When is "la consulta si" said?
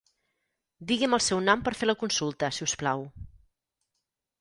1.91-2.67